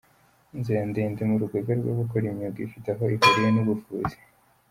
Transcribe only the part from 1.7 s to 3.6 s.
rw’abakora imyuga ifite aho ihuriye